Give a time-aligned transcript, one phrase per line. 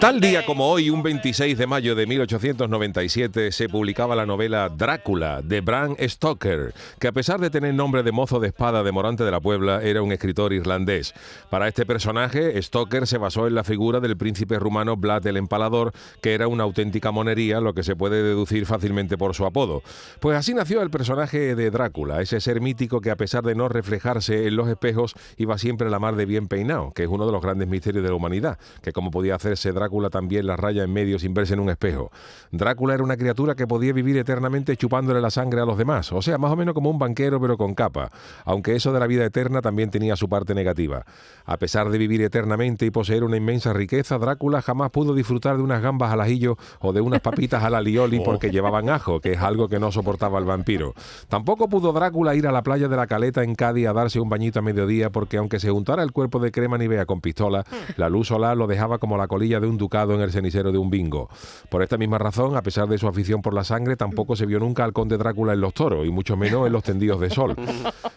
[0.00, 5.42] Tal día como hoy, un 26 de mayo de 1897, se publicaba la novela Drácula
[5.42, 9.24] de Bram Stoker, que a pesar de tener nombre de mozo de espada de Morante
[9.24, 11.14] de la Puebla, era un escritor irlandés.
[11.50, 15.92] Para este personaje, Stoker se basó en la figura del príncipe rumano Vlad el Empalador,
[16.22, 19.82] que era una auténtica monería, lo que se puede deducir fácilmente por su apodo.
[20.20, 23.68] Pues así nació el personaje de Drácula, ese ser mítico que a pesar de no
[23.68, 27.26] reflejarse en los espejos, iba siempre a la mar de bien peinado, que es uno
[27.26, 30.54] de los grandes misterios de la humanidad, que como podía hacerse Drácula Drácula también la
[30.54, 32.12] raya en medio sin verse en un espejo.
[32.52, 36.20] Drácula era una criatura que podía vivir eternamente chupándole la sangre a los demás, o
[36.20, 38.10] sea, más o menos como un banquero pero con capa,
[38.44, 41.06] aunque eso de la vida eterna también tenía su parte negativa.
[41.46, 45.62] A pesar de vivir eternamente y poseer una inmensa riqueza, Drácula jamás pudo disfrutar de
[45.62, 49.32] unas gambas al ajillo o de unas papitas a la lioli porque llevaban ajo, que
[49.32, 50.92] es algo que no soportaba el vampiro.
[51.30, 54.28] Tampoco pudo Drácula ir a la playa de la Caleta en Cádiz a darse un
[54.28, 57.64] bañito a mediodía porque aunque se untara el cuerpo de crema nivea con pistola,
[57.96, 60.78] la luz solar lo dejaba como la colilla de un ducado en el cenicero de
[60.78, 61.28] un bingo.
[61.68, 64.58] Por esta misma razón, a pesar de su afición por la sangre, tampoco se vio
[64.58, 67.56] nunca al conde Drácula en los toros, y mucho menos en los tendidos de sol.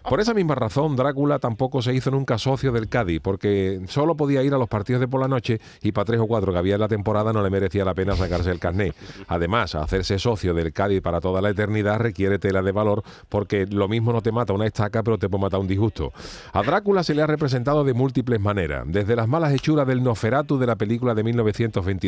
[0.09, 4.43] Por esa misma razón, Drácula tampoco se hizo nunca socio del Cádiz, porque solo podía
[4.43, 6.75] ir a los partidos de por la noche y para tres o cuatro que había
[6.75, 8.93] en la temporada no le merecía la pena sacarse el carné.
[9.27, 13.87] Además, hacerse socio del Cádiz para toda la eternidad requiere tela de valor, porque lo
[13.87, 16.11] mismo no te mata una estaca, pero te puede matar un disgusto.
[16.53, 20.57] A Drácula se le ha representado de múltiples maneras, desde las malas hechuras del Noferatu
[20.57, 21.23] de la película de
[21.57, 22.01] 1920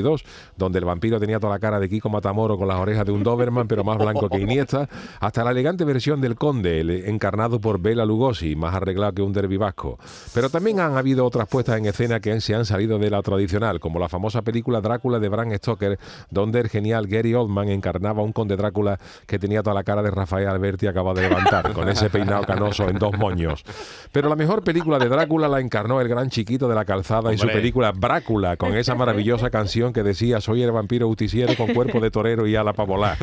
[0.58, 3.24] donde el vampiro tenía toda la cara de Kiko Matamoro con las orejas de un
[3.24, 4.90] Doberman, pero más blanco que Iniesta,
[5.20, 9.58] hasta la elegante versión del Conde, encarnado por Bela Lugosi, más arreglado que un derbi
[9.58, 9.98] vasco.
[10.34, 13.80] Pero también han habido otras puestas en escena que se han salido de la tradicional,
[13.80, 16.00] como la famosa película Drácula de Bram Stoker,
[16.30, 20.02] donde el genial Gary Oldman encarnaba a un conde Drácula que tenía toda la cara
[20.02, 23.64] de Rafael Alberti acaba de levantar, con ese peinado canoso en dos moños.
[24.12, 27.38] Pero la mejor película de Drácula la encarnó el gran chiquito de la calzada en
[27.38, 32.02] su película Brácula, con esa maravillosa canción que decía soy el vampiro justiciero con cuerpo
[32.02, 33.18] de torero y ala para volar.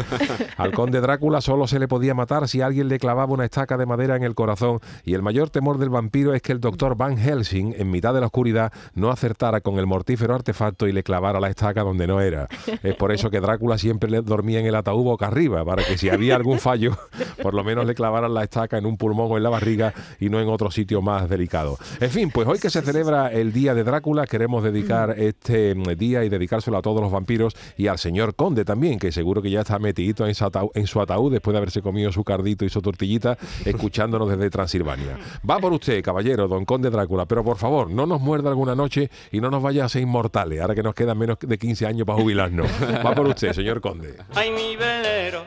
[0.57, 3.85] Al conde Drácula solo se le podía matar si alguien le clavaba una estaca de
[3.85, 7.19] madera en el corazón y el mayor temor del vampiro es que el doctor Van
[7.19, 11.39] Helsing, en mitad de la oscuridad, no acertara con el mortífero artefacto y le clavara
[11.39, 12.49] la estaca donde no era.
[12.83, 15.99] Es por eso que Drácula siempre le dormía en el ataúd boca arriba, para que
[15.99, 16.97] si había algún fallo,
[17.43, 20.31] por lo menos le clavaran la estaca en un pulmón o en la barriga y
[20.31, 21.77] no en otro sitio más delicado.
[22.01, 26.25] En fin, pues hoy que se celebra el Día de Drácula, queremos dedicar este día
[26.25, 29.61] y dedicárselo a todos los vampiros y al señor Conde también, que seguro que ya
[29.61, 32.69] está metidito en su, ataúd, en su ataúd después de haberse comido su cardito y
[32.69, 35.19] su tortillita, escuchándonos desde Transilvania.
[35.49, 39.11] Va por usted, caballero, don Conde Drácula, pero por favor, no nos muerda alguna noche
[39.33, 42.07] y no nos vaya a ser inmortales, ahora que nos quedan menos de 15 años
[42.07, 42.67] para jubilarnos.
[43.05, 44.17] Va por usted, señor Conde.
[44.35, 45.45] Ay, mi velero,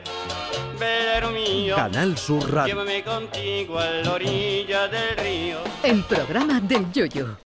[0.78, 1.76] velero mío.
[1.76, 2.74] Canal Sur Radio.
[2.74, 5.58] Llévame contigo a la orilla del río.
[5.82, 7.36] El programa del Yoyo.